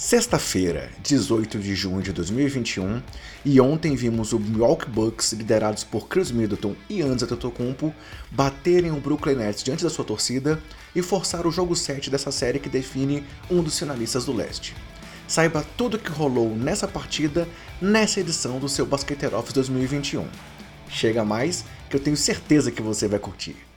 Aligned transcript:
Sexta-feira, 0.00 0.88
18 1.02 1.58
de 1.58 1.74
junho 1.74 2.00
de 2.00 2.10
2021, 2.10 3.02
e 3.44 3.60
ontem 3.60 3.94
vimos 3.94 4.32
o 4.32 4.40
Milwaukee 4.40 4.88
Bucks, 4.88 5.34
liderados 5.34 5.84
por 5.84 6.08
Chris 6.08 6.30
Middleton 6.30 6.74
e 6.88 6.96
Giannis 6.96 7.22
Antetokounmpo, 7.22 7.94
baterem 8.30 8.92
o 8.92 8.96
Brooklyn 8.98 9.34
Nets 9.34 9.62
diante 9.62 9.84
da 9.84 9.90
sua 9.90 10.02
torcida 10.02 10.58
e 10.96 11.02
forçar 11.02 11.46
o 11.46 11.52
jogo 11.52 11.76
7 11.76 12.08
dessa 12.08 12.32
série 12.32 12.58
que 12.58 12.70
define 12.70 13.26
um 13.50 13.62
dos 13.62 13.78
finalistas 13.78 14.24
do 14.24 14.32
leste. 14.32 14.74
Saiba 15.28 15.62
tudo 15.76 15.98
o 15.98 16.00
que 16.00 16.10
rolou 16.10 16.56
nessa 16.56 16.88
partida, 16.88 17.46
nessa 17.78 18.20
edição 18.20 18.58
do 18.58 18.70
seu 18.70 18.86
Basqueteiro 18.86 19.36
Office 19.36 19.52
2021. 19.52 20.26
Chega 20.88 21.26
mais, 21.26 21.62
que 21.90 21.96
eu 21.96 22.00
tenho 22.00 22.16
certeza 22.16 22.70
que 22.70 22.80
você 22.80 23.06
vai 23.06 23.18
curtir. 23.18 23.69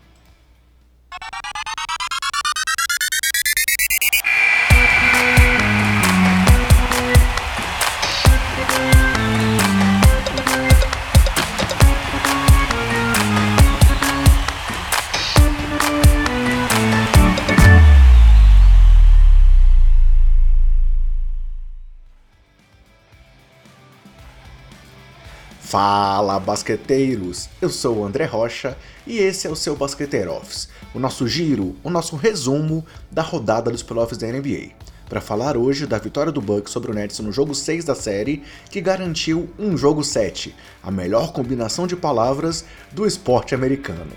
Fala 26.23 26.39
basqueteiros! 26.39 27.49
Eu 27.61 27.67
sou 27.67 27.97
o 27.97 28.05
André 28.05 28.23
Rocha 28.23 28.77
e 29.05 29.17
esse 29.17 29.45
é 29.45 29.49
o 29.49 29.57
seu 29.57 29.75
Basqueteiro 29.75 30.31
Office, 30.31 30.69
o 30.95 30.99
nosso 30.99 31.27
giro, 31.27 31.75
o 31.83 31.89
nosso 31.89 32.15
resumo 32.15 32.85
da 33.11 33.21
rodada 33.21 33.69
dos 33.69 33.83
playoffs 33.83 34.17
da 34.17 34.27
NBA. 34.27 34.69
Para 35.09 35.19
falar 35.19 35.57
hoje 35.57 35.85
da 35.85 35.97
vitória 35.97 36.31
do 36.31 36.39
Bucks 36.39 36.71
sobre 36.71 36.91
o 36.91 36.93
Nets 36.93 37.19
no 37.19 37.29
jogo 37.29 37.53
6 37.53 37.83
da 37.83 37.93
série, 37.93 38.41
que 38.69 38.79
garantiu 38.79 39.49
um 39.59 39.75
jogo 39.75 40.01
7, 40.01 40.55
a 40.81 40.89
melhor 40.89 41.33
combinação 41.33 41.85
de 41.85 41.97
palavras 41.97 42.63
do 42.93 43.05
esporte 43.05 43.53
americano. 43.53 44.13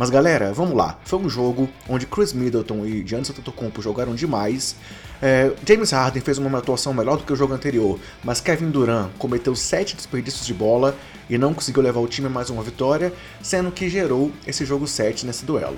Mas 0.00 0.08
galera, 0.08 0.50
vamos 0.50 0.74
lá. 0.74 0.98
Foi 1.04 1.18
um 1.18 1.28
jogo 1.28 1.68
onde 1.86 2.06
Chris 2.06 2.32
Middleton 2.32 2.86
e 2.86 3.06
Giannis 3.06 3.28
Antetokounmpo 3.28 3.82
jogaram 3.82 4.14
demais. 4.14 4.74
É, 5.20 5.52
James 5.68 5.90
Harden 5.90 6.22
fez 6.22 6.38
uma 6.38 6.56
atuação 6.56 6.94
melhor 6.94 7.18
do 7.18 7.24
que 7.24 7.30
o 7.34 7.36
jogo 7.36 7.52
anterior, 7.52 8.00
mas 8.24 8.40
Kevin 8.40 8.70
Durant 8.70 9.10
cometeu 9.18 9.54
7 9.54 9.94
desperdícios 9.94 10.46
de 10.46 10.54
bola 10.54 10.96
e 11.28 11.36
não 11.36 11.52
conseguiu 11.52 11.82
levar 11.82 12.00
o 12.00 12.08
time 12.08 12.28
a 12.28 12.30
mais 12.30 12.48
uma 12.48 12.62
vitória, 12.62 13.12
sendo 13.42 13.70
que 13.70 13.90
gerou 13.90 14.32
esse 14.46 14.64
jogo 14.64 14.86
7 14.86 15.26
nesse 15.26 15.44
duelo. 15.44 15.76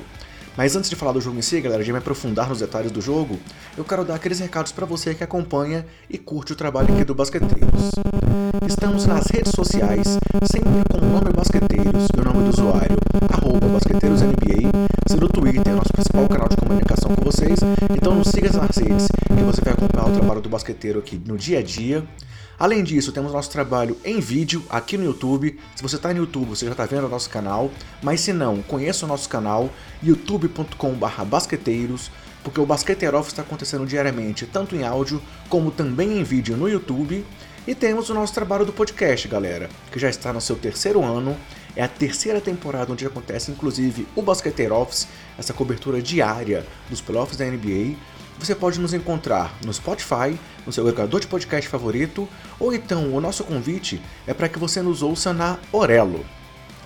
Mas 0.56 0.76
antes 0.76 0.90
de 0.90 0.96
falar 0.96 1.12
do 1.12 1.20
jogo 1.20 1.38
em 1.38 1.42
si, 1.42 1.60
galera, 1.60 1.82
de 1.82 1.90
me 1.90 1.98
aprofundar 1.98 2.48
nos 2.48 2.60
detalhes 2.60 2.90
do 2.90 3.00
jogo, 3.00 3.38
eu 3.76 3.84
quero 3.84 4.04
dar 4.04 4.16
aqueles 4.16 4.38
recados 4.38 4.70
para 4.70 4.84
você 4.84 5.14
que 5.14 5.24
acompanha 5.24 5.86
e 6.10 6.18
curte 6.18 6.52
o 6.52 6.56
trabalho 6.56 6.94
aqui 6.94 7.04
do 7.04 7.14
Basqueteiros. 7.14 7.90
Estamos 8.68 9.06
nas 9.06 9.26
redes 9.28 9.52
sociais, 9.52 10.18
sempre 10.44 10.84
com 10.90 10.98
o 10.98 11.08
nome 11.08 11.32
Basqueteiros 11.32 12.06
e 12.14 12.20
o 12.20 12.24
nome 12.24 12.44
do 12.44 12.50
usuário, 12.50 12.96
arroba 13.32 13.66
BasqueteirosNBA. 13.66 14.70
Se 15.08 15.16
no 15.16 15.28
Twitter 15.28 15.72
é 15.72 15.74
nosso 15.74 15.92
principal 15.92 16.28
canal 16.28 16.48
de 16.48 16.56
comunicação 16.56 17.14
com 17.14 17.24
vocês, 17.24 17.58
então 17.90 18.14
nos 18.14 18.28
siga 18.28 18.52
nas 18.52 18.76
redes 18.76 19.08
que 19.08 19.42
você 19.42 19.60
vai 19.62 19.72
acompanhar 19.72 20.08
o 20.08 20.12
trabalho 20.12 20.40
do 20.42 20.50
Basqueteiro 20.50 20.98
aqui 20.98 21.20
no 21.26 21.38
dia 21.38 21.60
a 21.60 21.62
dia. 21.62 22.06
Além 22.62 22.84
disso, 22.84 23.10
temos 23.10 23.32
nosso 23.32 23.50
trabalho 23.50 23.96
em 24.04 24.20
vídeo 24.20 24.64
aqui 24.70 24.96
no 24.96 25.02
YouTube. 25.02 25.58
Se 25.74 25.82
você 25.82 25.96
está 25.96 26.14
no 26.14 26.20
YouTube, 26.20 26.50
você 26.50 26.64
já 26.64 26.70
está 26.70 26.86
vendo 26.86 27.06
o 27.06 27.08
nosso 27.08 27.28
canal. 27.28 27.72
Mas 28.00 28.20
se 28.20 28.32
não, 28.32 28.62
conheça 28.62 29.04
o 29.04 29.08
nosso 29.08 29.28
canal 29.28 29.68
youtube.com/basqueteiros, 30.00 32.08
porque 32.44 32.60
o 32.60 32.64
Basqueteiro 32.64 33.18
Office 33.18 33.32
está 33.32 33.42
acontecendo 33.42 33.84
diariamente, 33.84 34.46
tanto 34.46 34.76
em 34.76 34.84
áudio 34.84 35.20
como 35.48 35.72
também 35.72 36.20
em 36.20 36.22
vídeo 36.22 36.56
no 36.56 36.68
YouTube. 36.68 37.26
E 37.66 37.74
temos 37.74 38.10
o 38.10 38.14
nosso 38.14 38.32
trabalho 38.32 38.64
do 38.64 38.72
podcast, 38.72 39.26
galera, 39.26 39.68
que 39.90 39.98
já 39.98 40.08
está 40.08 40.32
no 40.32 40.40
seu 40.40 40.54
terceiro 40.54 41.02
ano. 41.02 41.36
É 41.74 41.82
a 41.82 41.88
terceira 41.88 42.40
temporada 42.40 42.92
onde 42.92 43.04
acontece, 43.04 43.50
inclusive, 43.50 44.06
o 44.14 44.22
Basqueteiro 44.22 44.76
Office, 44.76 45.08
essa 45.36 45.52
cobertura 45.52 46.00
diária 46.00 46.64
dos 46.88 47.00
playoffs 47.00 47.36
da 47.36 47.44
NBA 47.44 47.96
você 48.38 48.54
pode 48.54 48.80
nos 48.80 48.92
encontrar 48.92 49.54
no 49.64 49.72
Spotify, 49.72 50.38
no 50.66 50.72
seu 50.72 50.86
agregador 50.86 51.20
de 51.20 51.26
podcast 51.26 51.68
favorito, 51.68 52.28
ou 52.58 52.74
então 52.74 53.14
o 53.14 53.20
nosso 53.20 53.44
convite 53.44 54.00
é 54.26 54.34
para 54.34 54.48
que 54.48 54.58
você 54.58 54.82
nos 54.82 55.02
ouça 55.02 55.32
na 55.32 55.58
Orelo. 55.72 56.24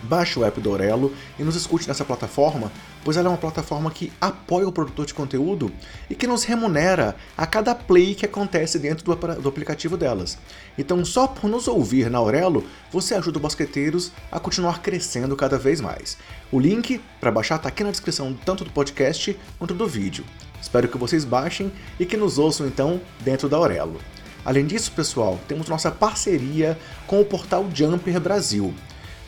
Baixe 0.02 0.38
o 0.38 0.44
app 0.44 0.60
do 0.60 0.70
Orelo 0.70 1.12
e 1.38 1.42
nos 1.42 1.56
escute 1.56 1.88
nessa 1.88 2.04
plataforma, 2.04 2.70
pois 3.02 3.16
ela 3.16 3.28
é 3.28 3.30
uma 3.30 3.38
plataforma 3.38 3.90
que 3.90 4.12
apoia 4.20 4.68
o 4.68 4.72
produtor 4.72 5.06
de 5.06 5.14
conteúdo 5.14 5.72
e 6.08 6.14
que 6.14 6.26
nos 6.26 6.44
remunera 6.44 7.16
a 7.36 7.46
cada 7.46 7.74
play 7.74 8.14
que 8.14 8.26
acontece 8.26 8.78
dentro 8.78 9.04
do, 9.04 9.14
do 9.40 9.48
aplicativo 9.48 9.96
delas. 9.96 10.38
Então, 10.76 11.04
só 11.04 11.26
por 11.26 11.48
nos 11.48 11.66
ouvir 11.66 12.10
na 12.10 12.20
Orelo, 12.20 12.64
você 12.92 13.14
ajuda 13.14 13.38
o 13.38 13.40
Basqueteiros 13.40 14.12
a 14.30 14.38
continuar 14.38 14.80
crescendo 14.80 15.34
cada 15.34 15.58
vez 15.58 15.80
mais. 15.80 16.18
O 16.52 16.60
link 16.60 17.00
para 17.18 17.30
baixar 17.30 17.56
está 17.56 17.68
aqui 17.68 17.82
na 17.82 17.90
descrição 17.90 18.36
tanto 18.44 18.64
do 18.64 18.70
podcast 18.70 19.36
quanto 19.58 19.74
do 19.74 19.88
vídeo. 19.88 20.24
Espero 20.60 20.88
que 20.88 20.98
vocês 20.98 21.24
baixem 21.24 21.70
e 21.98 22.06
que 22.06 22.16
nos 22.16 22.38
ouçam 22.38 22.66
então 22.66 23.00
dentro 23.20 23.48
da 23.48 23.56
Aurelo. 23.56 24.00
Além 24.44 24.64
disso, 24.64 24.92
pessoal, 24.92 25.38
temos 25.48 25.68
nossa 25.68 25.90
parceria 25.90 26.78
com 27.06 27.20
o 27.20 27.24
portal 27.24 27.66
Jumper 27.74 28.20
Brasil. 28.20 28.72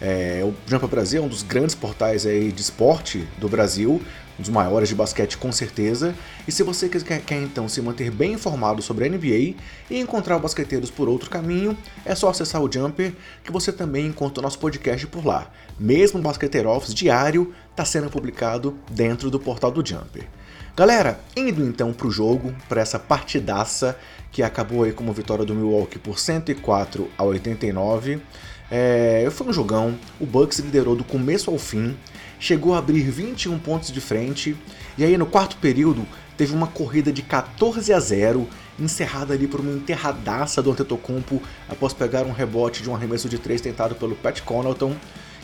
É, 0.00 0.42
o 0.44 0.54
Jumper 0.64 0.88
Brasil 0.88 1.20
é 1.20 1.26
um 1.26 1.28
dos 1.28 1.42
grandes 1.42 1.74
portais 1.74 2.24
aí 2.24 2.52
de 2.52 2.62
esporte 2.62 3.26
do 3.36 3.48
Brasil, 3.48 4.00
um 4.38 4.42
dos 4.42 4.48
maiores 4.48 4.88
de 4.88 4.94
basquete 4.94 5.36
com 5.36 5.50
certeza. 5.50 6.14
E 6.46 6.52
se 6.52 6.62
você 6.62 6.88
quer, 6.88 7.20
quer 7.20 7.42
então 7.42 7.68
se 7.68 7.82
manter 7.82 8.10
bem 8.12 8.34
informado 8.34 8.80
sobre 8.80 9.06
a 9.06 9.08
NBA 9.08 9.56
e 9.90 9.98
encontrar 9.98 10.38
basqueteiros 10.38 10.88
por 10.88 11.08
outro 11.08 11.28
caminho, 11.28 11.76
é 12.04 12.14
só 12.14 12.28
acessar 12.28 12.62
o 12.62 12.70
Jumper 12.70 13.12
que 13.42 13.50
você 13.50 13.72
também 13.72 14.06
encontra 14.06 14.38
o 14.38 14.42
nosso 14.42 14.60
podcast 14.60 15.04
por 15.08 15.26
lá. 15.26 15.50
Mesmo 15.78 16.20
o 16.20 16.22
Basqueteiro 16.22 16.68
Office 16.70 16.94
diário 16.94 17.52
está 17.70 17.84
sendo 17.84 18.08
publicado 18.08 18.78
dentro 18.88 19.30
do 19.30 19.40
portal 19.40 19.72
do 19.72 19.84
Jumper. 19.84 20.28
Galera, 20.78 21.18
indo 21.36 21.64
então 21.64 21.92
para 21.92 22.06
o 22.06 22.10
jogo, 22.12 22.54
para 22.68 22.80
essa 22.80 23.00
partidaça 23.00 23.98
que 24.30 24.44
acabou 24.44 24.84
aí 24.84 24.92
com 24.92 25.02
uma 25.02 25.12
vitória 25.12 25.44
do 25.44 25.52
Milwaukee 25.52 25.98
por 25.98 26.20
104 26.20 27.10
a 27.18 27.24
89. 27.24 28.20
É, 28.70 29.26
foi 29.32 29.48
um 29.48 29.52
jogão, 29.52 29.98
o 30.20 30.24
Bucks 30.24 30.60
liderou 30.60 30.94
do 30.94 31.02
começo 31.02 31.50
ao 31.50 31.58
fim, 31.58 31.96
chegou 32.38 32.74
a 32.74 32.78
abrir 32.78 33.10
21 33.10 33.58
pontos 33.58 33.90
de 33.90 34.00
frente, 34.00 34.56
e 34.96 35.02
aí 35.02 35.18
no 35.18 35.26
quarto 35.26 35.56
período 35.56 36.06
teve 36.36 36.54
uma 36.54 36.68
corrida 36.68 37.12
de 37.12 37.22
14 37.22 37.92
a 37.92 37.98
0, 37.98 38.48
encerrada 38.78 39.34
ali 39.34 39.48
por 39.48 39.58
uma 39.58 39.72
enterradaça 39.72 40.62
do 40.62 40.70
Antetokounmpo 40.70 41.42
após 41.68 41.92
pegar 41.92 42.22
um 42.22 42.30
rebote 42.30 42.84
de 42.84 42.88
um 42.88 42.94
arremesso 42.94 43.28
de 43.28 43.36
3 43.36 43.60
tentado 43.60 43.96
pelo 43.96 44.14
Pat 44.14 44.42
Connaughton 44.42 44.94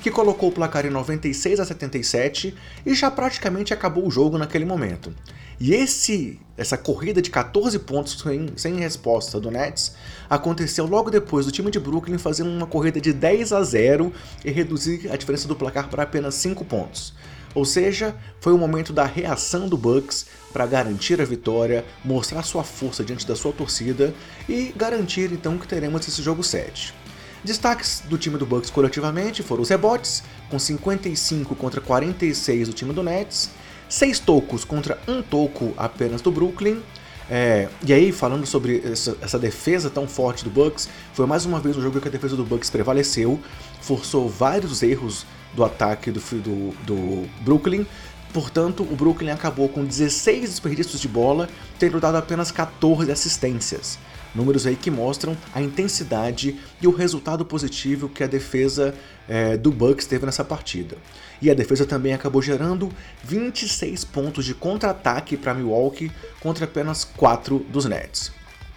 que 0.05 0.11
colocou 0.11 0.51
o 0.51 0.53
placar 0.53 0.85
em 0.85 0.91
96 0.91 1.59
a 1.59 1.65
77 1.65 2.55
e 2.85 2.95
já 2.95 3.11
praticamente 3.11 3.73
acabou 3.73 4.07
o 4.07 4.11
jogo 4.11 4.37
naquele 4.37 4.67
momento. 4.67 5.15
E 5.59 5.73
esse 5.73 6.39
essa 6.59 6.77
corrida 6.77 7.23
de 7.23 7.31
14 7.31 7.79
pontos 7.79 8.21
sem, 8.21 8.49
sem 8.55 8.79
resposta 8.79 9.41
do 9.41 9.51
Nets 9.51 9.95
aconteceu 10.29 10.85
logo 10.85 11.11
depois 11.11 11.47
do 11.47 11.53
time 11.53 11.71
de 11.71 11.81
Brooklyn 11.81 12.19
fazer 12.19 12.43
uma 12.43 12.67
corrida 12.67 13.01
de 13.01 13.15
10 13.15 13.55
a 13.55 13.63
0 13.63 14.13
e 14.45 14.51
reduzir 14.51 15.11
a 15.11 15.17
diferença 15.17 15.49
do 15.49 15.57
placar 15.57 15.89
para 15.89 16.03
apenas 16.03 16.35
5 16.35 16.67
pontos. 16.67 17.15
Ou 17.55 17.65
seja, 17.65 18.15
foi 18.41 18.53
o 18.53 18.59
momento 18.59 18.93
da 18.93 19.07
reação 19.07 19.71
do 19.71 19.79
Bucks 19.79 20.27
para 20.53 20.67
garantir 20.67 21.19
a 21.19 21.25
vitória, 21.25 21.83
mostrar 22.05 22.43
sua 22.43 22.63
força 22.63 23.03
diante 23.03 23.27
da 23.27 23.35
sua 23.35 23.55
torcida 23.55 24.13
e 24.47 24.71
garantir 24.77 25.33
então 25.33 25.57
que 25.57 25.67
teremos 25.67 26.07
esse 26.07 26.21
jogo 26.21 26.43
7. 26.43 27.04
Destaques 27.45 28.03
do 28.09 28.17
time 28.17 28.39
do 28.39 28.47
Bucks 28.47 28.71
coletivamente 28.71 29.43
foram 29.43 29.63
os 29.63 29.69
rebotes, 29.69 30.23
com 30.49 30.59
55 30.59 31.55
contra 31.55 31.79
46 31.79 32.69
do 32.69 32.75
time 32.75 32.93
do 32.95 33.03
Nets, 33.03 33.51
6 33.87 34.19
tocos 34.21 34.65
contra 34.65 34.99
1 35.07 35.23
toco 35.23 35.75
apenas 35.77 36.23
do 36.23 36.33
Brooklyn. 36.33 36.81
É, 37.31 37.69
e 37.87 37.93
aí, 37.93 38.13
falando 38.13 38.47
sobre 38.47 38.83
essa, 38.85 39.17
essa, 39.21 39.39
defesa 39.39 39.91
tão 39.91 40.09
forte 40.09 40.43
do 40.43 40.51
Bucks, 40.51 40.89
foi 41.13 41.27
mais 41.27 41.45
uma 41.45 41.61
vez 41.61 41.77
um 41.77 41.83
jogo 41.83 42.01
que 42.01 42.09
a 42.09 42.11
defesa 42.11 42.35
do 42.35 42.45
Bucks 42.45 42.71
prevaleceu, 42.71 43.39
forçou 43.81 44.29
vários 44.29 44.83
erros 44.83 45.27
do 45.55 45.65
ataque 45.65 46.11
do, 46.11 46.21
do, 46.21 46.75
do 46.85 47.29
Brooklyn. 47.43 47.87
Portanto, 48.33 48.83
o 48.83 48.97
Brooklyn 48.97 49.31
acabou 49.31 49.69
com 49.69 49.85
16 49.85 50.51
desperdícios 50.51 51.01
de 51.01 51.09
bola, 51.09 51.49
tendo 51.79 52.01
dado 52.01 52.17
apenas 52.17 52.51
14 52.51 53.11
assistências. 53.13 53.99
Números 54.35 54.67
aí 54.67 54.75
que 54.75 54.91
mostram 54.91 55.37
a 55.55 55.63
intensidade 55.63 56.59
e 56.81 56.87
o 56.87 56.91
resultado 56.91 57.45
positivo 57.45 58.09
que 58.09 58.25
a 58.25 58.27
defesa 58.27 58.95
é, 59.29 59.57
do 59.57 59.71
Bucks 59.71 60.07
teve 60.07 60.27
nessa 60.27 60.45
partida. 60.45 60.97
E 61.41 61.51
a 61.51 61.55
defesa 61.55 61.87
também 61.87 62.13
acabou 62.13 62.43
gerando 62.43 62.91
26 63.23 64.05
pontos 64.05 64.45
de 64.45 64.55
contra-ataque 64.55 65.37
para 65.37 65.55
Milwaukee 65.55 66.11
contra 66.41 66.65
apenas 66.65 67.05
4 67.05 67.59
dos 67.71 67.85
Nets. 67.85 68.33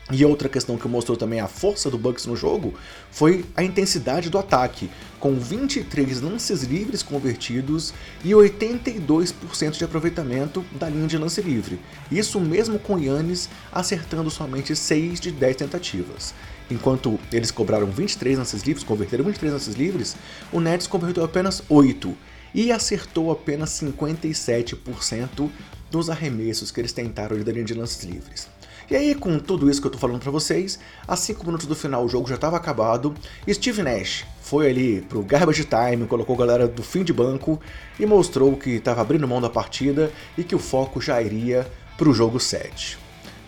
E 0.09 0.24
outra 0.24 0.48
questão 0.48 0.77
que 0.77 0.88
mostrou 0.88 1.18
também 1.18 1.42
a 1.42 1.50
força 1.50 1.92
do 1.92 1.98
Bucks 1.98 2.25
no 2.25 2.36
jogo 2.36 2.74
foi 3.12 3.44
a 3.57 3.63
intensidade 3.63 4.30
do 4.30 4.38
ataque, 4.38 4.89
com 5.19 5.38
23 5.38 6.21
lances 6.21 6.63
livres 6.63 7.04
convertidos 7.04 7.94
e 8.24 8.30
82% 8.30 9.71
de 9.71 9.83
aproveitamento 9.83 10.63
da 10.80 10.88
linha 10.88 11.07
de 11.07 11.18
lance 11.18 11.42
livre. 11.42 11.77
Isso 12.09 12.39
mesmo 12.39 12.80
com 12.80 12.98
Yannis 12.98 13.50
acertando 13.69 14.30
somente 14.30 14.74
6 14.77 15.19
de 15.19 15.30
10 15.30 15.57
tentativas. 15.57 16.33
Enquanto 16.71 17.19
eles 17.31 17.51
cobraram 17.51 17.88
23 17.88 18.38
lances 18.38 18.63
livres, 18.63 18.86
converteram 18.86 19.25
23 19.25 19.53
lances 19.53 19.75
livres, 19.75 20.15
o 20.53 20.62
Nets 20.62 20.88
converteu 20.88 21.25
apenas 21.25 21.62
8 21.68 22.15
e 22.56 22.71
acertou 22.71 23.30
apenas 23.30 23.71
57% 23.71 25.50
dos 25.92 26.10
arremessos 26.10 26.71
que 26.71 26.80
eles 26.80 26.94
tentaram 26.94 27.38
da 27.44 27.51
linha 27.51 27.65
de 27.65 27.74
lances 27.74 28.03
livres. 28.03 28.48
E 28.89 28.95
aí, 28.95 29.13
com 29.13 29.38
tudo 29.38 29.69
isso 29.69 29.81
que 29.81 29.88
eu 29.88 29.92
tô 29.92 29.98
falando 29.98 30.22
para 30.22 30.31
vocês, 30.31 30.80
a 31.06 31.16
5 31.16 31.45
minutos 31.45 31.68
do 31.68 31.75
final 31.75 32.06
o 32.06 32.07
jogo 32.07 32.28
já 32.28 32.36
estava 32.36 32.56
acabado, 32.56 33.13
Steve 33.50 33.84
Nash 33.84 34.25
foi 34.42 34.69
ali 34.69 35.01
pro 35.01 35.22
garbage 35.24 35.66
time, 35.66 36.07
colocou 36.07 36.36
a 36.36 36.39
galera 36.39 36.68
do 36.69 36.81
fim 36.81 37.04
de 37.04 37.12
banco 37.12 37.60
e 38.00 38.06
mostrou 38.06 38.56
que 38.56 38.69
estava 38.69 39.01
abrindo 39.01 39.28
mão 39.28 39.42
da 39.42 39.50
partida 39.50 40.10
e 40.38 40.44
que 40.44 40.56
o 40.56 40.60
foco 40.60 41.01
já 41.01 41.22
iria 41.22 41.69
pro 41.98 42.13
jogo 42.13 42.39
7. 42.39 42.98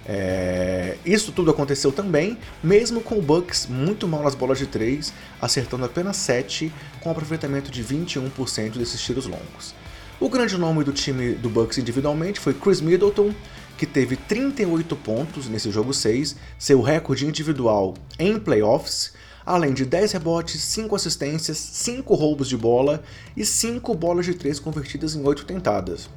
É... 0.05 0.97
Isso 1.05 1.31
tudo 1.31 1.51
aconteceu 1.51 1.93
também, 1.93 2.37
mesmo 2.61 2.99
com 2.99 3.17
o 3.17 3.21
Bucks 3.21 3.65
muito 3.65 4.09
mal 4.09 4.23
nas 4.23 4.35
bolas 4.35 4.57
de 4.57 4.67
3, 4.67 5.13
acertando 5.41 5.85
apenas 5.85 6.17
7, 6.17 6.69
com 6.99 7.09
aproveitamento 7.09 7.71
de 7.71 7.81
21% 7.81 8.77
desses 8.77 8.99
tiros 8.99 9.25
longos. 9.25 9.73
O 10.19 10.27
grande 10.27 10.57
nome 10.57 10.83
do 10.83 10.91
time 10.91 11.31
do 11.33 11.49
Bucks 11.49 11.77
individualmente 11.77 12.41
foi 12.41 12.53
Chris 12.53 12.81
Middleton, 12.81 13.33
que 13.79 13.85
teve 13.85 14.17
38 14.17 14.93
pontos 14.97 15.47
nesse 15.47 15.71
jogo 15.71 15.93
6, 15.93 16.35
seu 16.57 16.81
recorde 16.81 17.25
individual 17.25 17.93
em 18.19 18.37
playoffs, 18.37 19.13
além 19.45 19.73
de 19.73 19.85
10 19.85 20.11
rebotes, 20.11 20.61
5 20.61 20.93
assistências, 20.97 21.57
5 21.57 22.13
roubos 22.13 22.49
de 22.49 22.57
bola 22.57 23.01
e 23.37 23.45
5 23.45 23.95
bolas 23.95 24.25
de 24.25 24.33
3 24.33 24.59
convertidas 24.59 25.15
em 25.15 25.25
8 25.25 25.45
tentadas, 25.45 26.09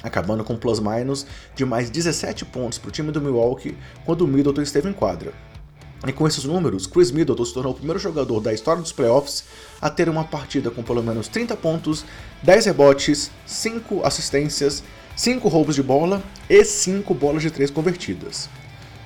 acabando 0.00 0.44
com 0.44 0.56
plus-minus 0.56 1.26
de 1.56 1.64
mais 1.64 1.90
17 1.90 2.44
pontos 2.44 2.78
para 2.78 2.88
o 2.88 2.92
time 2.92 3.10
do 3.10 3.20
Milwaukee 3.20 3.76
quando 4.06 4.20
o 4.22 4.28
Middleton 4.28 4.62
esteve 4.62 4.88
em 4.88 4.92
quadra. 4.92 5.32
E 6.06 6.12
com 6.12 6.24
esses 6.24 6.44
números, 6.44 6.86
Chris 6.86 7.10
Middleton 7.10 7.44
se 7.44 7.52
tornou 7.52 7.72
o 7.72 7.74
primeiro 7.76 7.98
jogador 7.98 8.38
da 8.38 8.54
história 8.54 8.80
dos 8.80 8.92
playoffs 8.92 9.42
a 9.80 9.90
ter 9.90 10.08
uma 10.08 10.22
partida 10.22 10.70
com 10.70 10.84
pelo 10.84 11.02
menos 11.02 11.26
30 11.26 11.56
pontos, 11.56 12.04
10 12.44 12.66
rebotes, 12.66 13.32
5 13.44 14.06
assistências 14.06 14.84
5 15.18 15.48
roubos 15.48 15.74
de 15.74 15.82
bola 15.82 16.22
e 16.48 16.64
5 16.64 17.12
bolas 17.12 17.42
de 17.42 17.50
3 17.50 17.72
convertidas. 17.72 18.48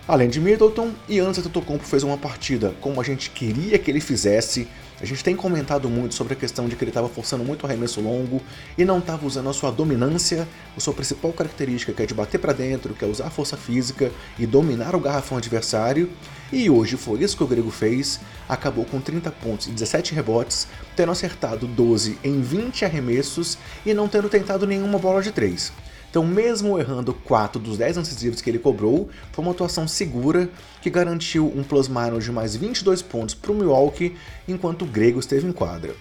Além 0.07 0.29
de 0.29 0.43
Middleton, 0.43 0.91
Giannis 1.09 1.39
Antetokounmpo 1.39 1.87
fez 1.87 2.03
uma 2.03 2.19
partida 2.19 2.75
como 2.83 3.01
a 3.01 3.05
gente 3.05 3.31
queria 3.31 3.79
que 3.79 3.91
ele 3.91 3.99
fizesse. 3.99 4.69
A 5.01 5.07
gente 5.07 5.25
tem 5.25 5.35
comentado 5.35 5.89
muito 5.89 6.15
sobre 6.15 6.35
a 6.35 6.37
questão 6.37 6.69
de 6.69 6.77
que 6.77 6.85
ele 6.85 6.91
estava 6.91 7.09
forçando 7.09 7.43
muito 7.43 7.63
o 7.63 7.67
arremesso 7.67 8.03
longo 8.03 8.43
e 8.77 8.85
não 8.85 8.99
estava 8.99 9.27
usando 9.27 9.49
a 9.49 9.55
sua 9.55 9.71
dominância, 9.71 10.47
a 10.77 10.81
sua 10.81 10.93
principal 10.93 11.33
característica 11.33 11.95
que 11.95 12.03
é 12.03 12.07
de 12.07 12.13
bater 12.13 12.39
para 12.39 12.53
dentro, 12.53 12.93
que 12.93 13.07
é 13.07 13.09
usar 13.09 13.29
a 13.29 13.31
força 13.31 13.57
física 13.57 14.13
e 14.39 14.45
dominar 14.45 14.95
o 14.95 15.01
garrafão 15.01 15.39
adversário. 15.39 16.11
E 16.53 16.69
hoje 16.69 16.99
foi 16.99 17.23
isso 17.23 17.39
que 17.39 17.43
o 17.43 17.47
Grego 17.47 17.71
fez, 17.71 18.21
acabou 18.47 18.85
com 18.85 19.01
30 19.01 19.31
pontos 19.31 19.67
e 19.67 19.71
17 19.71 20.15
rebotes, 20.15 20.69
tendo 20.95 21.11
acertado 21.11 21.67
12 21.67 22.19
em 22.23 22.43
20 22.43 22.85
arremessos 22.85 23.57
e 23.87 23.95
não 23.95 24.09
tendo 24.09 24.29
tentado 24.29 24.67
nenhuma 24.67 24.99
bola 24.99 25.23
de 25.23 25.33
3. 25.33 25.73
Então, 26.13 26.27
mesmo 26.27 26.79
errando 26.79 27.15
4 27.15 27.59
dos 27.59 27.79
10 27.79 27.97
lances 27.97 28.43
que 28.43 28.51
ele 28.51 28.59
cobrou, 28.59 29.09
foi 29.33 29.43
uma 29.43 29.53
atuação 29.53 29.89
segura 29.89 30.47
que 30.83 30.91
garantiu 30.91 31.51
um 31.57 31.63
plus-minus 31.63 32.23
de 32.23 32.31
mais 32.31 32.55
22 32.55 33.01
pontos 33.01 33.35
para 33.35 33.51
o 33.51 33.55
Milwaukee, 33.55 34.15
enquanto 34.47 34.83
o 34.83 34.87
Grego 34.87 35.19
esteve 35.19 35.49
em 35.49 35.53
quadra. 35.53 35.95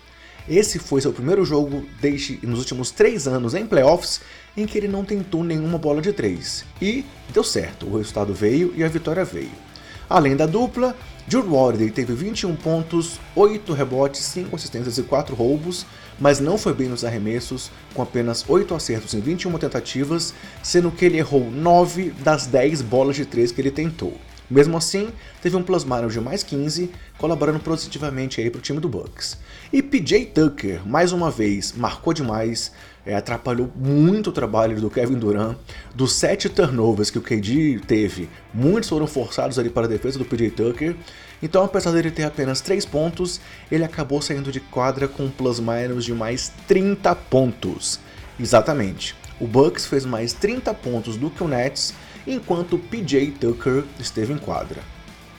Esse 0.49 0.79
foi 0.79 0.99
seu 0.99 1.13
primeiro 1.13 1.45
jogo 1.45 1.85
desde 2.01 2.45
nos 2.45 2.59
últimos 2.59 2.91
3 2.91 3.25
anos 3.25 3.55
em 3.55 3.65
playoffs 3.65 4.19
em 4.57 4.65
que 4.65 4.77
ele 4.77 4.89
não 4.89 5.05
tentou 5.05 5.45
nenhuma 5.45 5.77
bola 5.77 6.01
de 6.01 6.11
3. 6.11 6.65
E 6.81 7.05
deu 7.33 7.41
certo, 7.45 7.85
o 7.85 7.95
resultado 7.95 8.33
veio 8.33 8.73
e 8.75 8.83
a 8.83 8.89
vitória 8.89 9.23
veio. 9.23 9.71
Além 10.09 10.35
da 10.35 10.45
dupla, 10.45 10.93
Jude 11.25 11.47
Wardy 11.47 11.89
teve 11.89 12.13
21 12.13 12.53
pontos, 12.57 13.17
8 13.33 13.71
rebotes, 13.71 14.19
5 14.23 14.53
assistências 14.53 14.97
e 14.97 15.03
4 15.03 15.33
roubos, 15.33 15.85
mas 16.21 16.39
não 16.39 16.55
foi 16.57 16.73
bem 16.73 16.87
nos 16.87 17.03
arremessos, 17.03 17.71
com 17.95 18.01
apenas 18.03 18.45
8 18.47 18.75
acertos 18.75 19.15
em 19.15 19.19
21 19.19 19.57
tentativas, 19.57 20.35
sendo 20.61 20.91
que 20.91 21.03
ele 21.03 21.17
errou 21.17 21.49
9 21.49 22.11
das 22.23 22.45
10 22.45 22.83
bolas 22.83 23.15
de 23.15 23.25
3 23.25 23.51
que 23.51 23.59
ele 23.59 23.71
tentou. 23.71 24.15
Mesmo 24.47 24.77
assim, 24.77 25.09
teve 25.41 25.55
um 25.55 25.63
plus-minus 25.63 26.13
de 26.13 26.19
mais 26.19 26.43
15, 26.43 26.91
colaborando 27.17 27.59
positivamente 27.59 28.39
aí 28.39 28.49
para 28.51 28.59
o 28.59 28.61
time 28.61 28.79
do 28.79 28.87
Bucks. 28.87 29.37
E 29.73 29.81
PJ 29.81 30.25
Tucker, 30.27 30.85
mais 30.85 31.11
uma 31.11 31.31
vez, 31.31 31.73
marcou 31.75 32.13
demais, 32.13 32.71
é, 33.05 33.15
atrapalhou 33.15 33.71
muito 33.75 34.29
o 34.29 34.33
trabalho 34.33 34.79
do 34.79 34.89
Kevin 34.89 35.17
Durant. 35.17 35.57
Dos 35.95 36.13
sete 36.13 36.49
turnovers 36.49 37.09
que 37.09 37.17
o 37.17 37.21
KD 37.21 37.79
teve, 37.87 38.29
muitos 38.53 38.89
foram 38.89 39.07
forçados 39.07 39.57
ali 39.57 39.69
para 39.69 39.85
a 39.85 39.89
defesa 39.89 40.19
do 40.19 40.25
PJ 40.25 40.51
Tucker. 40.51 40.95
Então, 41.41 41.63
apesar 41.63 41.91
dele 41.91 42.11
ter 42.11 42.23
apenas 42.23 42.61
3 42.61 42.85
pontos, 42.85 43.41
ele 43.71 43.83
acabou 43.83 44.21
saindo 44.21 44.51
de 44.51 44.59
quadra 44.59 45.07
com 45.07 45.29
plus-minus 45.29 46.05
de 46.05 46.13
mais 46.13 46.51
30 46.67 47.15
pontos. 47.15 47.99
Exatamente. 48.39 49.15
O 49.39 49.47
Bucks 49.47 49.85
fez 49.85 50.05
mais 50.05 50.33
30 50.33 50.73
pontos 50.75 51.17
do 51.17 51.29
que 51.29 51.43
o 51.43 51.47
Nets, 51.47 51.93
enquanto 52.27 52.77
PJ 52.77 53.31
Tucker 53.31 53.83
esteve 53.99 54.33
em 54.33 54.37
quadra. 54.37 54.81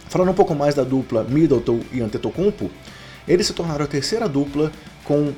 Falando 0.09 0.33
um 0.33 0.35
pouco 0.35 0.55
mais 0.55 0.75
da 0.75 0.83
dupla 0.83 1.25
Middleton 1.25 1.81
e 1.93 2.01
Antetokounmpo, 2.01 2.71
eles 3.27 3.47
se 3.47 3.53
tornaram 3.53 3.85
a 3.85 3.89
terceira 3.89 4.29
dupla 4.29 4.73
com 5.05 5.33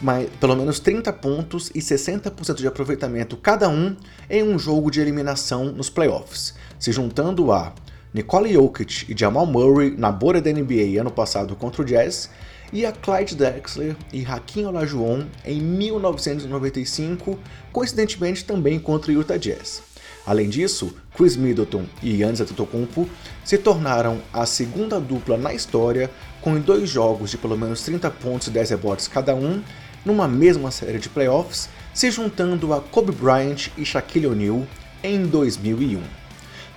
mais, 0.00 0.28
pelo 0.40 0.56
menos 0.56 0.80
30 0.80 1.12
pontos 1.12 1.70
e 1.74 1.78
60% 1.78 2.56
de 2.56 2.66
aproveitamento 2.66 3.36
cada 3.36 3.68
um 3.68 3.96
em 4.28 4.42
um 4.42 4.58
jogo 4.58 4.90
de 4.90 5.00
eliminação 5.00 5.66
nos 5.66 5.88
playoffs, 5.88 6.54
se 6.78 6.92
juntando 6.92 7.52
a 7.52 7.72
Nicole 8.16 8.50
Jokic 8.50 9.12
e 9.12 9.14
Jamal 9.14 9.44
Murray 9.44 9.94
na 9.94 10.10
bolha 10.10 10.40
da 10.40 10.50
NBA 10.50 10.98
ano 10.98 11.10
passado 11.10 11.54
contra 11.54 11.82
o 11.82 11.84
Jazz, 11.84 12.30
e 12.72 12.86
a 12.86 12.90
Clyde 12.90 13.36
Drexler 13.36 13.94
e 14.10 14.24
Hakim 14.24 14.64
Olajuwon 14.64 15.26
em 15.44 15.60
1995, 15.60 17.38
coincidentemente 17.70 18.42
também 18.42 18.78
contra 18.78 19.10
o 19.10 19.14
Utah 19.14 19.36
Jazz. 19.36 19.82
Além 20.24 20.48
disso, 20.48 20.96
Chris 21.14 21.36
Middleton 21.36 21.84
e 22.02 22.16
Giannis 22.16 22.40
Antetokounmpo 22.40 23.06
se 23.44 23.58
tornaram 23.58 24.22
a 24.32 24.46
segunda 24.46 24.98
dupla 24.98 25.36
na 25.36 25.52
história 25.52 26.10
com 26.40 26.58
dois 26.58 26.88
jogos 26.88 27.30
de 27.30 27.36
pelo 27.36 27.58
menos 27.58 27.82
30 27.82 28.10
pontos 28.12 28.48
e 28.48 28.50
10 28.50 28.70
rebotes 28.70 29.08
cada 29.08 29.34
um, 29.34 29.62
numa 30.06 30.26
mesma 30.26 30.70
série 30.70 30.98
de 30.98 31.10
playoffs, 31.10 31.68
se 31.92 32.10
juntando 32.10 32.72
a 32.72 32.80
Kobe 32.80 33.12
Bryant 33.12 33.68
e 33.76 33.84
Shaquille 33.84 34.26
O'Neal 34.26 34.66
em 35.02 35.26
2001. 35.26 36.25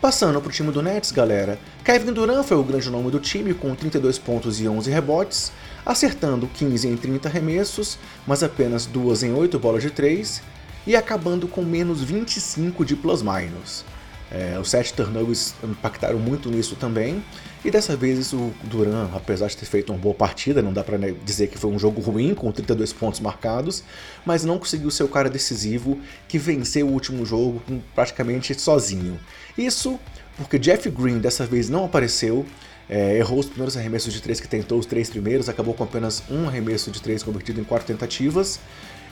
Passando 0.01 0.39
para 0.39 0.47
o 0.47 0.51
time 0.53 0.71
do 0.71 0.81
Nets, 0.81 1.11
galera, 1.11 1.59
Kevin 1.83 2.13
Durant 2.13 2.45
foi 2.45 2.55
o 2.55 2.63
grande 2.63 2.89
nome 2.89 3.11
do 3.11 3.19
time 3.19 3.53
com 3.53 3.75
32 3.75 4.17
pontos 4.17 4.61
e 4.61 4.67
11 4.67 4.89
rebotes, 4.89 5.51
acertando 5.85 6.47
15 6.47 6.87
em 6.87 6.95
30 6.95 7.27
arremessos, 7.27 7.99
mas 8.25 8.41
apenas 8.41 8.85
2 8.85 9.23
em 9.23 9.33
8 9.33 9.59
bolas 9.59 9.83
de 9.83 9.91
3, 9.91 10.41
e 10.87 10.95
acabando 10.95 11.49
com 11.49 11.61
menos 11.63 12.01
25 12.01 12.85
de 12.85 12.95
plus-minus. 12.95 13.83
É, 14.31 14.59
os 14.59 14.69
7 14.69 14.93
turnovers 14.93 15.55
impactaram 15.63 16.19
muito 16.19 16.49
nisso 16.49 16.75
também, 16.75 17.23
e 17.65 17.69
dessa 17.69 17.95
vez 17.97 18.31
o 18.31 18.51
Duran, 18.63 19.09
apesar 19.13 19.47
de 19.47 19.57
ter 19.57 19.65
feito 19.65 19.91
uma 19.91 19.99
boa 19.99 20.15
partida, 20.15 20.61
não 20.61 20.71
dá 20.71 20.83
para 20.83 20.97
né, 20.97 21.13
dizer 21.25 21.47
que 21.47 21.57
foi 21.57 21.69
um 21.69 21.77
jogo 21.77 21.99
ruim 21.99 22.33
com 22.33 22.51
32 22.51 22.93
pontos 22.93 23.19
marcados, 23.19 23.83
mas 24.25 24.45
não 24.45 24.57
conseguiu 24.57 24.89
ser 24.91 25.03
o 25.03 25.09
cara 25.09 25.29
decisivo 25.29 25.99
que 26.27 26.37
venceu 26.37 26.87
o 26.87 26.91
último 26.91 27.25
jogo 27.25 27.61
praticamente 27.93 28.59
sozinho. 28.59 29.19
Isso 29.57 29.99
porque 30.39 30.57
Jeff 30.57 30.89
Green 30.89 31.19
dessa 31.19 31.45
vez 31.45 31.69
não 31.69 31.83
apareceu, 31.83 32.45
é, 32.89 33.17
errou 33.17 33.39
os 33.39 33.47
primeiros 33.47 33.75
arremessos 33.75 34.13
de 34.13 34.21
três 34.21 34.39
que 34.39 34.47
tentou, 34.47 34.79
os 34.79 34.85
três 34.85 35.09
primeiros, 35.09 35.49
acabou 35.49 35.73
com 35.73 35.83
apenas 35.83 36.23
um 36.31 36.47
arremesso 36.47 36.89
de 36.89 37.01
três 37.01 37.21
convertido 37.21 37.59
em 37.59 37.65
quatro 37.65 37.85
tentativas. 37.85 38.57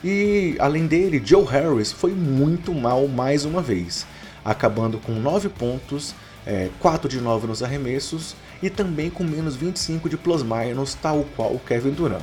E 0.02 0.56
além 0.58 0.86
dele, 0.86 1.20
Joe 1.22 1.44
Harris 1.44 1.92
foi 1.92 2.12
muito 2.12 2.72
mal 2.72 3.06
mais 3.06 3.44
uma 3.44 3.60
vez, 3.60 4.06
acabando 4.48 4.98
com 4.98 5.12
9 5.12 5.50
pontos, 5.50 6.14
é, 6.46 6.70
4 6.80 7.08
de 7.08 7.20
9 7.20 7.46
nos 7.46 7.62
arremessos 7.62 8.34
e 8.62 8.70
também 8.70 9.10
com 9.10 9.22
menos 9.22 9.54
25 9.54 10.08
de 10.08 10.16
plus-minus, 10.16 10.94
tal 10.94 11.24
qual 11.36 11.52
o 11.52 11.58
Kevin 11.58 11.90
Durant. 11.90 12.22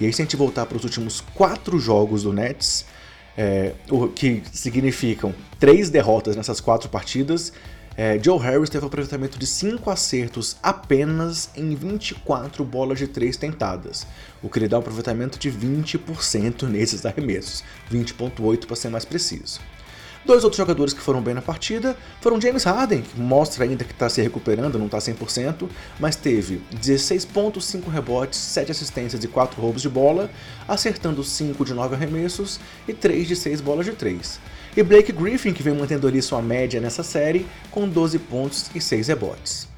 E 0.00 0.06
aí, 0.06 0.12
se 0.12 0.20
a 0.20 0.24
gente 0.24 0.36
voltar 0.36 0.66
para 0.66 0.76
os 0.76 0.82
últimos 0.82 1.20
4 1.34 1.78
jogos 1.78 2.24
do 2.24 2.32
Nets, 2.32 2.84
é, 3.38 3.74
o 3.88 4.08
que 4.08 4.42
significam 4.52 5.32
3 5.60 5.90
derrotas 5.90 6.34
nessas 6.34 6.60
4 6.60 6.88
partidas, 6.88 7.52
é, 7.96 8.18
Joe 8.20 8.38
Harris 8.38 8.70
teve 8.70 8.84
um 8.84 8.88
aproveitamento 8.88 9.38
de 9.38 9.46
5 9.46 9.90
acertos 9.90 10.56
apenas 10.62 11.50
em 11.54 11.74
24 11.74 12.64
bolas 12.64 12.98
de 12.98 13.06
3 13.06 13.36
tentadas, 13.36 14.06
o 14.42 14.48
que 14.48 14.58
lhe 14.58 14.66
dá 14.66 14.78
um 14.78 14.80
aproveitamento 14.80 15.38
de 15.38 15.52
20% 15.52 16.62
nesses 16.64 17.06
arremessos, 17.06 17.62
20.8 17.92 18.66
para 18.66 18.74
ser 18.74 18.88
mais 18.88 19.04
preciso. 19.04 19.60
Dois 20.24 20.44
outros 20.44 20.58
jogadores 20.58 20.92
que 20.92 21.00
foram 21.00 21.22
bem 21.22 21.32
na 21.32 21.40
partida 21.40 21.96
foram 22.20 22.40
James 22.40 22.64
Harden, 22.64 23.00
que 23.00 23.18
mostra 23.18 23.64
ainda 23.64 23.84
que 23.84 23.92
está 23.92 24.08
se 24.08 24.20
recuperando, 24.20 24.78
não 24.78 24.86
está 24.86 24.98
100%, 24.98 25.66
mas 25.98 26.14
teve 26.14 26.60
16 26.78 27.24
pontos, 27.24 27.64
5 27.64 27.90
rebotes, 27.90 28.38
7 28.38 28.70
assistências 28.70 29.24
e 29.24 29.28
4 29.28 29.60
roubos 29.60 29.80
de 29.80 29.88
bola, 29.88 30.30
acertando 30.68 31.24
5 31.24 31.64
de 31.64 31.72
9 31.72 31.94
arremessos 31.94 32.60
e 32.86 32.92
3 32.92 33.28
de 33.28 33.34
6 33.34 33.62
bolas 33.62 33.86
de 33.86 33.92
3. 33.92 34.38
E 34.76 34.82
Blake 34.82 35.10
Griffin, 35.10 35.54
que 35.54 35.62
vem 35.62 35.74
mantendo 35.74 36.06
ali 36.06 36.20
sua 36.20 36.42
média 36.42 36.80
nessa 36.80 37.02
série, 37.02 37.46
com 37.70 37.88
12 37.88 38.18
pontos 38.18 38.70
e 38.74 38.80
6 38.80 39.08
rebotes. 39.08 39.70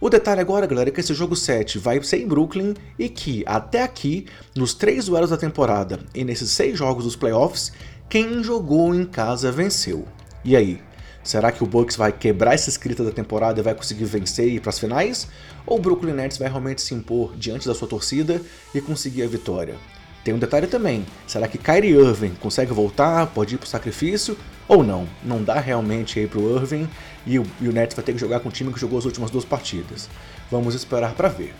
O 0.00 0.08
detalhe 0.08 0.40
agora, 0.40 0.66
galera, 0.66 0.88
é 0.88 0.92
que 0.92 1.00
esse 1.00 1.12
jogo 1.12 1.36
7 1.36 1.78
vai 1.78 2.02
ser 2.02 2.22
em 2.22 2.26
Brooklyn 2.26 2.72
e 2.98 3.06
que, 3.06 3.44
até 3.46 3.82
aqui, 3.82 4.24
nos 4.56 4.72
3 4.72 5.04
duelos 5.04 5.28
da 5.28 5.36
temporada 5.36 6.00
e 6.14 6.24
nesses 6.24 6.50
6 6.52 6.78
jogos 6.78 7.04
dos 7.04 7.16
playoffs, 7.16 7.70
quem 8.10 8.42
jogou 8.42 8.92
em 8.92 9.04
casa 9.04 9.52
venceu. 9.52 10.04
E 10.44 10.56
aí? 10.56 10.82
Será 11.22 11.52
que 11.52 11.62
o 11.62 11.66
Bucks 11.66 11.94
vai 11.94 12.10
quebrar 12.10 12.54
essa 12.54 12.68
escrita 12.68 13.04
da 13.04 13.12
temporada 13.12 13.60
e 13.60 13.62
vai 13.62 13.72
conseguir 13.72 14.04
vencer 14.06 14.48
e 14.48 14.56
ir 14.56 14.60
para 14.60 14.70
as 14.70 14.80
finais? 14.80 15.28
Ou 15.64 15.78
o 15.78 15.80
Brooklyn 15.80 16.14
Nets 16.14 16.36
vai 16.36 16.48
realmente 16.48 16.82
se 16.82 16.92
impor 16.92 17.36
diante 17.36 17.68
da 17.68 17.74
sua 17.74 17.86
torcida 17.86 18.42
e 18.74 18.80
conseguir 18.80 19.22
a 19.22 19.28
vitória? 19.28 19.76
Tem 20.24 20.34
um 20.34 20.40
detalhe 20.40 20.66
também, 20.66 21.06
será 21.24 21.46
que 21.46 21.56
Kyrie 21.56 21.92
Irving 21.92 22.34
consegue 22.40 22.72
voltar, 22.72 23.28
pode 23.28 23.54
ir 23.54 23.58
pro 23.58 23.68
sacrifício 23.68 24.36
ou 24.66 24.82
não? 24.82 25.06
Não 25.22 25.42
dá 25.42 25.60
realmente 25.60 26.18
aí 26.18 26.26
pro 26.26 26.56
Irving 26.56 26.88
e 27.24 27.38
o, 27.38 27.46
e 27.60 27.68
o 27.68 27.72
Nets 27.72 27.94
vai 27.94 28.04
ter 28.04 28.12
que 28.12 28.18
jogar 28.18 28.40
com 28.40 28.48
o 28.48 28.52
time 28.52 28.72
que 28.72 28.80
jogou 28.80 28.98
as 28.98 29.04
últimas 29.04 29.30
duas 29.30 29.44
partidas. 29.44 30.08
Vamos 30.50 30.74
esperar 30.74 31.14
para 31.14 31.28
ver. 31.28 31.54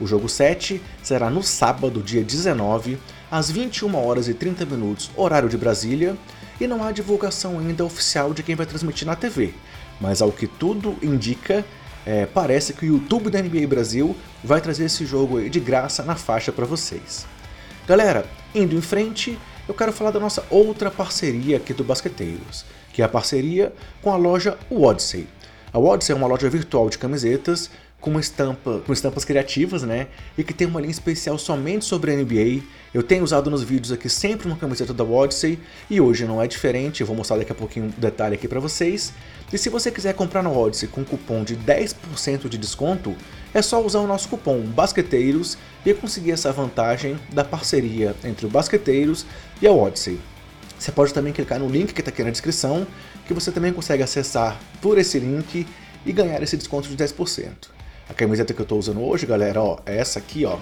O 0.00 0.06
jogo 0.06 0.28
7 0.28 0.80
será 1.02 1.30
no 1.30 1.42
sábado, 1.42 2.00
dia 2.00 2.22
19, 2.22 2.98
às 3.30 3.50
21 3.50 3.94
horas 3.96 4.28
e 4.28 4.34
30 4.34 4.64
minutos, 4.66 5.10
horário 5.16 5.48
de 5.48 5.56
Brasília, 5.56 6.16
e 6.60 6.66
não 6.66 6.82
há 6.82 6.92
divulgação 6.92 7.58
ainda 7.58 7.84
oficial 7.84 8.32
de 8.32 8.42
quem 8.42 8.54
vai 8.54 8.66
transmitir 8.66 9.06
na 9.06 9.16
TV. 9.16 9.52
Mas 10.00 10.22
ao 10.22 10.32
que 10.32 10.46
tudo 10.46 10.96
indica, 11.02 11.64
é, 12.04 12.26
parece 12.26 12.72
que 12.72 12.86
o 12.86 12.88
YouTube 12.88 13.30
da 13.30 13.42
NBA 13.42 13.66
Brasil 13.66 14.16
vai 14.42 14.60
trazer 14.60 14.84
esse 14.84 15.04
jogo 15.04 15.48
de 15.48 15.60
graça 15.60 16.02
na 16.02 16.14
faixa 16.14 16.52
para 16.52 16.64
vocês. 16.64 17.26
Galera, 17.86 18.26
indo 18.54 18.76
em 18.76 18.80
frente, 18.80 19.38
eu 19.68 19.74
quero 19.74 19.92
falar 19.92 20.12
da 20.12 20.20
nossa 20.20 20.44
outra 20.48 20.90
parceria 20.90 21.56
aqui 21.56 21.74
do 21.74 21.82
Basqueteiros, 21.82 22.64
que 22.92 23.02
é 23.02 23.04
a 23.04 23.08
parceria 23.08 23.72
com 24.00 24.12
a 24.12 24.16
loja 24.16 24.56
Odyssey. 24.70 25.26
A 25.72 25.78
Odyssey 25.78 26.14
é 26.14 26.16
uma 26.16 26.28
loja 26.28 26.48
virtual 26.48 26.88
de 26.88 26.98
camisetas 26.98 27.70
com 28.06 28.20
estampa, 28.20 28.80
com 28.86 28.92
estampas 28.92 29.24
criativas, 29.24 29.82
né? 29.82 30.06
E 30.38 30.44
que 30.44 30.54
tem 30.54 30.64
uma 30.64 30.80
linha 30.80 30.92
especial 30.92 31.36
somente 31.36 31.84
sobre 31.84 32.12
a 32.12 32.14
NBA. 32.14 32.62
Eu 32.94 33.02
tenho 33.02 33.24
usado 33.24 33.50
nos 33.50 33.64
vídeos 33.64 33.90
aqui 33.90 34.08
sempre 34.08 34.46
uma 34.46 34.56
camiseta 34.56 34.94
da 34.94 35.02
Odyssey 35.02 35.58
e 35.90 36.00
hoje 36.00 36.24
não 36.24 36.40
é 36.40 36.46
diferente. 36.46 37.00
Eu 37.00 37.06
vou 37.08 37.16
mostrar 37.16 37.36
daqui 37.36 37.50
a 37.50 37.54
pouquinho 37.54 37.86
um 37.86 38.00
detalhe 38.00 38.36
aqui 38.36 38.46
para 38.46 38.60
vocês. 38.60 39.12
E 39.52 39.58
se 39.58 39.68
você 39.68 39.90
quiser 39.90 40.14
comprar 40.14 40.40
na 40.40 40.50
Odyssey 40.50 40.88
com 40.88 41.04
cupom 41.04 41.42
de 41.42 41.56
10% 41.56 42.48
de 42.48 42.56
desconto, 42.56 43.12
é 43.52 43.60
só 43.60 43.84
usar 43.84 43.98
o 43.98 44.06
nosso 44.06 44.28
cupom 44.28 44.60
Basqueteiros 44.60 45.58
e 45.84 45.92
conseguir 45.92 46.30
essa 46.30 46.52
vantagem 46.52 47.18
da 47.32 47.42
parceria 47.42 48.14
entre 48.22 48.46
o 48.46 48.48
Basqueteiros 48.48 49.26
e 49.60 49.66
a 49.66 49.72
Odyssey. 49.72 50.20
Você 50.78 50.92
pode 50.92 51.12
também 51.12 51.32
clicar 51.32 51.58
no 51.58 51.68
link 51.68 51.92
que 51.92 52.02
está 52.02 52.12
aqui 52.12 52.22
na 52.22 52.30
descrição, 52.30 52.86
que 53.26 53.34
você 53.34 53.50
também 53.50 53.72
consegue 53.72 54.04
acessar 54.04 54.60
por 54.80 54.96
esse 54.96 55.18
link 55.18 55.66
e 56.04 56.12
ganhar 56.12 56.40
esse 56.40 56.56
desconto 56.56 56.88
de 56.88 56.96
10%. 56.96 57.75
A 58.08 58.14
camiseta 58.14 58.54
que 58.54 58.60
eu 58.60 58.64
estou 58.64 58.78
usando 58.78 59.02
hoje, 59.02 59.26
galera, 59.26 59.60
ó, 59.60 59.78
é 59.84 59.96
essa 59.96 60.18
aqui, 60.18 60.44
ó. 60.44 60.58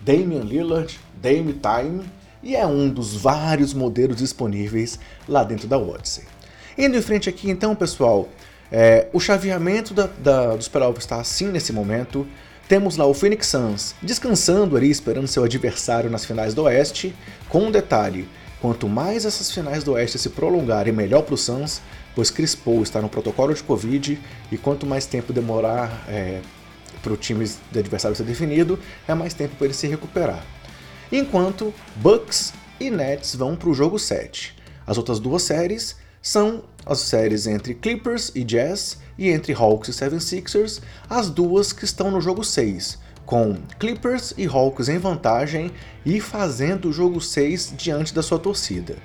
Damian 0.00 0.44
Lillard, 0.44 0.98
Dame 1.20 1.52
Time, 1.54 2.04
e 2.42 2.56
é 2.56 2.66
um 2.66 2.88
dos 2.88 3.14
vários 3.14 3.74
modelos 3.74 4.16
disponíveis 4.16 4.98
lá 5.28 5.42
dentro 5.42 5.66
da 5.66 5.76
Odyssey. 5.76 6.24
Indo 6.78 6.96
em 6.96 7.02
frente 7.02 7.28
aqui 7.28 7.50
então, 7.50 7.74
pessoal, 7.74 8.28
é, 8.70 9.08
o 9.12 9.18
chaveamento 9.18 9.92
da, 9.92 10.06
da, 10.06 10.56
dos 10.56 10.68
playoffs 10.68 11.04
está 11.04 11.20
assim 11.20 11.48
nesse 11.48 11.72
momento. 11.72 12.26
Temos 12.68 12.96
lá 12.96 13.04
o 13.04 13.12
Phoenix 13.12 13.48
Suns 13.48 13.94
descansando 14.00 14.76
ali, 14.76 14.88
esperando 14.88 15.26
seu 15.26 15.42
adversário 15.42 16.08
nas 16.08 16.24
finais 16.24 16.54
do 16.54 16.62
Oeste, 16.62 17.14
com 17.48 17.64
um 17.64 17.70
detalhe, 17.70 18.28
quanto 18.60 18.88
mais 18.88 19.24
essas 19.24 19.50
finais 19.50 19.82
do 19.82 19.92
Oeste 19.92 20.18
se 20.18 20.30
prolongarem, 20.30 20.92
melhor 20.92 21.22
para 21.22 21.34
o 21.34 21.38
Suns, 21.38 21.82
pois 22.14 22.30
Chris 22.30 22.54
Paul 22.54 22.82
está 22.82 23.02
no 23.02 23.08
protocolo 23.08 23.52
de 23.52 23.62
Covid 23.62 24.18
e 24.52 24.56
quanto 24.56 24.86
mais 24.86 25.04
tempo 25.04 25.32
demorar 25.32 26.04
é, 26.08 26.40
para 27.02 27.12
o 27.12 27.16
time 27.16 27.48
de 27.70 27.78
adversário 27.78 28.16
ser 28.16 28.24
definido, 28.24 28.78
é 29.06 29.14
mais 29.14 29.34
tempo 29.34 29.56
para 29.56 29.66
ele 29.66 29.74
se 29.74 29.86
recuperar. 29.86 30.44
Enquanto 31.10 31.74
Bucks 31.96 32.52
e 32.78 32.90
Nets 32.90 33.34
vão 33.34 33.56
para 33.56 33.68
o 33.68 33.74
jogo 33.74 33.98
7. 33.98 34.56
As 34.86 34.96
outras 34.96 35.20
duas 35.20 35.42
séries 35.42 35.96
são 36.22 36.64
as 36.84 37.00
séries 37.00 37.46
entre 37.46 37.74
Clippers 37.74 38.32
e 38.34 38.42
Jazz 38.42 38.98
e 39.18 39.28
entre 39.28 39.52
Hawks 39.52 39.88
e 39.88 39.92
76ers, 39.92 40.80
as 41.08 41.28
duas 41.28 41.72
que 41.72 41.84
estão 41.84 42.10
no 42.10 42.20
jogo 42.20 42.42
6, 42.42 42.98
com 43.26 43.56
Clippers 43.78 44.34
e 44.36 44.46
Hawks 44.46 44.88
em 44.88 44.98
vantagem 44.98 45.70
e 46.04 46.20
fazendo 46.20 46.88
o 46.88 46.92
jogo 46.92 47.20
6 47.20 47.74
diante 47.76 48.14
da 48.14 48.22
sua 48.22 48.38
torcida. 48.38 48.96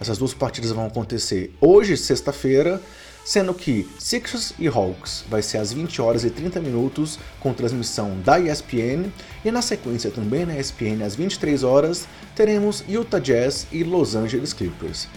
Essas 0.00 0.16
duas 0.16 0.32
partidas 0.32 0.70
vão 0.70 0.86
acontecer 0.86 1.54
hoje, 1.60 1.96
sexta-feira, 1.96 2.80
sendo 3.28 3.52
que 3.52 3.86
Sixers 3.98 4.54
e 4.58 4.66
Hawks 4.68 5.22
vai 5.28 5.42
ser 5.42 5.58
às 5.58 5.70
20 5.70 6.00
horas 6.00 6.24
e 6.24 6.30
30 6.30 6.60
minutos 6.60 7.18
com 7.38 7.52
transmissão 7.52 8.18
da 8.24 8.40
ESPN 8.40 9.12
e 9.44 9.50
na 9.50 9.60
sequência 9.60 10.10
também 10.10 10.46
na 10.46 10.58
ESPN 10.58 11.04
às 11.04 11.14
23 11.14 11.62
horas 11.62 12.08
teremos 12.34 12.82
Utah 12.88 13.18
Jazz 13.18 13.66
e 13.70 13.84
Los 13.84 14.14
Angeles 14.14 14.54
Clippers. 14.54 15.08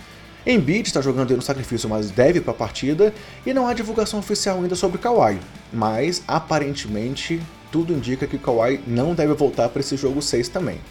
Embiid 0.45 0.87
está 0.87 0.99
jogando 0.99 1.33
no 1.37 1.41
sacrifício, 1.41 1.87
mas 1.87 2.11
deve 2.11 2.41
para 2.41 2.51
a 2.51 2.55
partida, 2.55 3.13
e 3.45 3.53
não 3.53 3.65
há 3.65 3.73
divulgação 3.73 4.19
oficial 4.19 4.57
ainda 4.57 4.75
sobre 4.75 4.97
Kawhi, 4.97 5.39
mas 5.71 6.21
aparentemente 6.27 7.41
tudo 7.71 7.93
indica 7.93 8.27
que 8.27 8.37
Kawhi 8.37 8.81
não 8.85 9.15
deve 9.15 9.33
voltar 9.35 9.69
para 9.69 9.79
esse 9.79 9.95
jogo 9.95 10.21
6 10.21 10.49
também. 10.49 10.81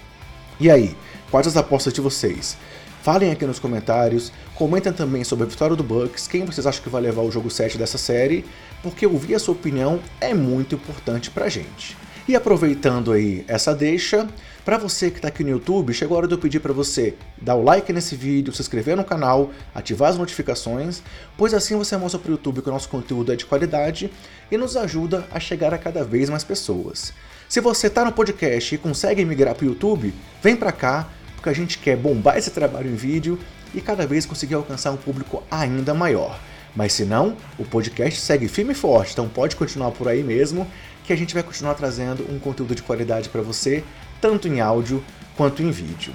E 0.58 0.70
aí, 0.70 0.96
quais 1.30 1.46
as 1.46 1.56
apostas 1.56 1.92
de 1.92 2.00
vocês? 2.00 2.56
Falem 3.02 3.30
aqui 3.30 3.46
nos 3.46 3.58
comentários, 3.58 4.30
comentem 4.54 4.92
também 4.92 5.24
sobre 5.24 5.46
a 5.46 5.48
vitória 5.48 5.74
do 5.74 5.82
Bucks, 5.82 6.28
quem 6.28 6.44
vocês 6.44 6.66
acham 6.66 6.82
que 6.82 6.90
vai 6.90 7.00
levar 7.00 7.22
o 7.22 7.30
jogo 7.30 7.48
7 7.48 7.78
dessa 7.78 7.96
série, 7.96 8.44
porque 8.82 9.06
ouvir 9.06 9.34
a 9.34 9.38
sua 9.38 9.54
opinião 9.54 10.00
é 10.20 10.34
muito 10.34 10.74
importante 10.74 11.30
pra 11.30 11.48
gente. 11.48 11.96
E 12.28 12.36
aproveitando 12.36 13.10
aí 13.10 13.42
essa 13.48 13.74
deixa, 13.74 14.28
para 14.66 14.76
você 14.76 15.10
que 15.10 15.16
está 15.16 15.28
aqui 15.28 15.42
no 15.42 15.48
YouTube, 15.48 15.94
chegou 15.94 16.14
a 16.14 16.18
hora 16.18 16.28
de 16.28 16.34
eu 16.34 16.38
pedir 16.38 16.60
para 16.60 16.74
você 16.74 17.14
dar 17.40 17.54
o 17.54 17.64
like 17.64 17.90
nesse 17.90 18.14
vídeo, 18.14 18.52
se 18.52 18.60
inscrever 18.60 18.98
no 18.98 19.04
canal, 19.04 19.50
ativar 19.74 20.10
as 20.10 20.18
notificações, 20.18 21.02
pois 21.38 21.54
assim 21.54 21.76
você 21.76 21.96
mostra 21.96 22.20
para 22.20 22.28
o 22.28 22.32
YouTube 22.32 22.60
que 22.60 22.68
o 22.68 22.72
nosso 22.72 22.90
conteúdo 22.90 23.32
é 23.32 23.36
de 23.36 23.46
qualidade 23.46 24.12
e 24.50 24.58
nos 24.58 24.76
ajuda 24.76 25.26
a 25.32 25.40
chegar 25.40 25.72
a 25.72 25.78
cada 25.78 26.04
vez 26.04 26.28
mais 26.28 26.44
pessoas. 26.44 27.14
Se 27.48 27.60
você 27.60 27.86
está 27.86 28.04
no 28.04 28.12
podcast 28.12 28.74
e 28.74 28.78
consegue 28.78 29.24
migrar 29.24 29.54
para 29.54 29.64
o 29.64 29.68
YouTube, 29.68 30.12
vem 30.42 30.54
para 30.54 30.70
cá, 30.70 31.08
porque 31.40 31.48
a 31.48 31.54
gente 31.54 31.78
quer 31.78 31.96
bombar 31.96 32.36
esse 32.36 32.50
trabalho 32.50 32.90
em 32.90 32.94
vídeo 32.94 33.38
e 33.74 33.80
cada 33.80 34.06
vez 34.06 34.26
conseguir 34.26 34.54
alcançar 34.54 34.90
um 34.90 34.96
público 34.98 35.42
ainda 35.50 35.94
maior. 35.94 36.38
Mas 36.76 36.92
se 36.92 37.06
não, 37.06 37.34
o 37.58 37.64
podcast 37.64 38.20
segue 38.20 38.46
firme 38.46 38.72
e 38.72 38.76
forte, 38.76 39.12
então 39.12 39.26
pode 39.26 39.56
continuar 39.56 39.90
por 39.92 40.06
aí 40.06 40.22
mesmo, 40.22 40.70
que 41.02 41.14
a 41.14 41.16
gente 41.16 41.32
vai 41.32 41.42
continuar 41.42 41.74
trazendo 41.74 42.30
um 42.30 42.38
conteúdo 42.38 42.74
de 42.74 42.82
qualidade 42.82 43.30
para 43.30 43.40
você, 43.40 43.82
tanto 44.20 44.48
em 44.48 44.60
áudio 44.60 45.02
quanto 45.34 45.62
em 45.62 45.70
vídeo. 45.70 46.12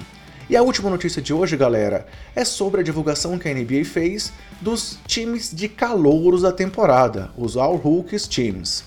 E 0.48 0.56
a 0.56 0.62
última 0.62 0.88
notícia 0.88 1.20
de 1.20 1.34
hoje, 1.34 1.56
galera, 1.56 2.06
é 2.34 2.44
sobre 2.44 2.80
a 2.80 2.84
divulgação 2.84 3.36
que 3.36 3.48
a 3.48 3.52
NBA 3.52 3.84
fez 3.84 4.32
dos 4.60 4.96
times 5.08 5.52
de 5.52 5.68
calouros 5.68 6.42
da 6.42 6.52
temporada, 6.52 7.32
os 7.36 7.56
All 7.56 7.74
Rookies 7.74 8.28
Teams. 8.28 8.84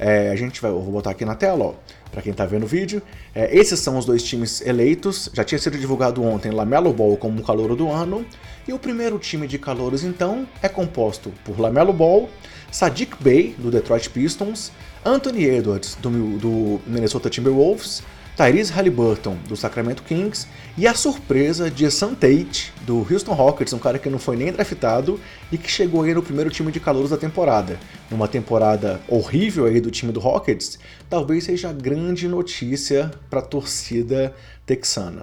É, 0.00 0.30
a 0.30 0.36
gente 0.36 0.62
vai, 0.62 0.70
eu 0.70 0.80
vou 0.80 0.92
botar 0.94 1.10
aqui 1.10 1.26
na 1.26 1.34
tela, 1.34 1.62
ó, 1.66 1.74
para 2.10 2.22
quem 2.22 2.32
está 2.32 2.46
vendo 2.46 2.62
o 2.62 2.66
vídeo. 2.66 3.02
É, 3.34 3.54
esses 3.54 3.78
são 3.80 3.98
os 3.98 4.06
dois 4.06 4.22
times 4.22 4.62
eleitos. 4.62 5.28
Já 5.34 5.44
tinha 5.44 5.58
sido 5.58 5.76
divulgado 5.76 6.24
ontem 6.24 6.50
Lamelo 6.50 6.90
Ball 6.90 7.18
como 7.18 7.42
calouro 7.42 7.76
do 7.76 7.90
ano. 7.90 8.24
E 8.66 8.72
o 8.72 8.78
primeiro 8.78 9.18
time 9.18 9.46
de 9.46 9.58
calouros, 9.58 10.02
então, 10.02 10.48
é 10.62 10.68
composto 10.68 11.30
por 11.44 11.60
Lamelo 11.60 11.92
Ball, 11.92 12.30
Sadiq 12.72 13.14
Bey, 13.20 13.54
do 13.58 13.70
Detroit 13.70 14.08
Pistons, 14.08 14.72
Anthony 15.04 15.44
Edwards, 15.44 15.96
do, 15.96 16.38
do 16.38 16.80
Minnesota 16.86 17.28
Timberwolves, 17.28 18.02
Tyrese 18.36 18.72
Halliburton, 18.72 19.36
do 19.48 19.56
Sacramento 19.56 20.02
Kings, 20.02 20.46
e 20.76 20.86
a 20.86 20.94
surpresa 20.94 21.70
de 21.70 21.90
Sam 21.90 22.14
Tate, 22.14 22.72
do 22.82 23.06
Houston 23.10 23.34
Rockets, 23.34 23.72
um 23.72 23.78
cara 23.78 23.98
que 23.98 24.08
não 24.08 24.18
foi 24.18 24.36
nem 24.36 24.52
draftado 24.52 25.20
e 25.52 25.58
que 25.58 25.70
chegou 25.70 26.02
aí 26.02 26.14
no 26.14 26.22
primeiro 26.22 26.50
time 26.50 26.72
de 26.72 26.80
calouros 26.80 27.10
da 27.10 27.16
temporada. 27.16 27.78
Numa 28.10 28.28
temporada 28.28 29.00
horrível 29.08 29.66
aí 29.66 29.80
do 29.80 29.90
time 29.90 30.12
do 30.12 30.20
Rockets, 30.20 30.78
talvez 31.08 31.44
seja 31.44 31.70
a 31.70 31.72
grande 31.72 32.26
notícia 32.28 33.10
para 33.28 33.40
a 33.40 33.42
torcida 33.42 34.34
texana. 34.64 35.22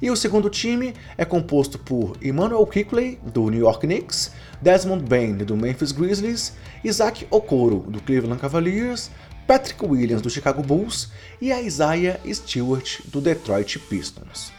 E 0.00 0.10
o 0.10 0.16
segundo 0.16 0.50
time 0.50 0.92
é 1.16 1.24
composto 1.24 1.78
por 1.78 2.16
Emmanuel 2.22 2.66
Quickley, 2.66 3.18
do 3.24 3.48
New 3.48 3.60
York 3.60 3.86
Knicks, 3.86 4.32
Desmond 4.60 5.04
Bain, 5.04 5.36
do 5.36 5.56
Memphis 5.56 5.92
Grizzlies, 5.92 6.52
Isaac 6.82 7.26
Okoro, 7.30 7.84
do 7.88 8.00
Cleveland 8.02 8.40
Cavaliers, 8.40 9.10
Patrick 9.46 9.84
Williams 9.84 10.22
do 10.22 10.30
Chicago 10.30 10.62
Bulls 10.62 11.10
e 11.40 11.52
a 11.52 11.60
Isaiah 11.60 12.18
Stewart 12.32 13.00
do 13.06 13.20
Detroit 13.20 13.78
Pistons. 13.78 14.52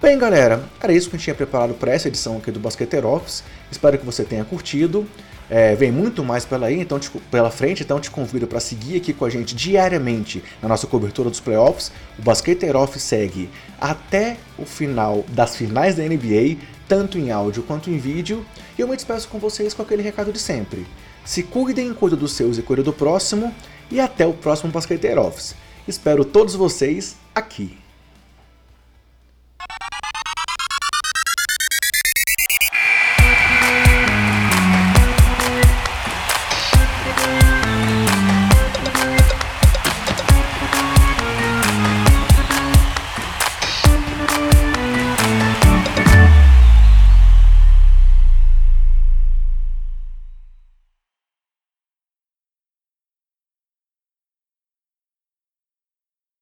Bem, 0.00 0.18
galera, 0.18 0.64
era 0.82 0.92
isso 0.92 1.10
que 1.10 1.16
a 1.16 1.18
gente 1.18 1.24
tinha 1.24 1.34
preparado 1.34 1.74
para 1.74 1.92
essa 1.92 2.08
edição 2.08 2.38
aqui 2.38 2.50
do 2.50 2.58
Basqueteiro 2.58 3.06
Office. 3.06 3.42
Espero 3.70 3.98
que 3.98 4.06
você 4.06 4.24
tenha 4.24 4.44
curtido. 4.44 5.06
É, 5.50 5.74
vem 5.74 5.90
muito 5.90 6.22
mais 6.24 6.44
pela 6.44 6.68
aí, 6.68 6.80
então 6.80 6.98
te, 6.98 7.10
pela 7.30 7.50
frente, 7.50 7.82
então 7.82 7.98
te 7.98 8.08
convido 8.08 8.46
para 8.46 8.60
seguir 8.60 8.96
aqui 8.96 9.12
com 9.12 9.24
a 9.24 9.28
gente 9.30 9.52
diariamente 9.54 10.44
na 10.62 10.68
nossa 10.68 10.86
cobertura 10.86 11.28
dos 11.28 11.40
playoffs. 11.40 11.90
O 12.18 12.22
Basqueteiro 12.22 12.78
Off 12.78 12.98
segue 13.00 13.50
até 13.80 14.36
o 14.56 14.64
final 14.64 15.24
das 15.28 15.56
finais 15.56 15.96
da 15.96 16.04
NBA, 16.04 16.56
tanto 16.88 17.18
em 17.18 17.32
áudio 17.32 17.64
quanto 17.64 17.90
em 17.90 17.98
vídeo. 17.98 18.46
E 18.78 18.80
eu 18.80 18.86
me 18.86 18.94
despeço 18.94 19.28
com 19.28 19.40
vocês 19.40 19.74
com 19.74 19.82
aquele 19.82 20.02
recado 20.02 20.32
de 20.32 20.38
sempre. 20.38 20.86
Se 21.24 21.42
cuidem, 21.42 21.92
cuidem 21.92 22.18
dos 22.18 22.32
seus 22.32 22.56
e 22.56 22.62
cuidem 22.62 22.84
do 22.84 22.92
próximo. 22.92 23.52
E 23.90 23.98
até 24.00 24.26
o 24.26 24.32
próximo 24.32 24.70
Basqueteiro 24.70 25.22
Office. 25.22 25.54
Espero 25.86 26.24
todos 26.24 26.54
vocês 26.54 27.16
aqui. 27.34 27.76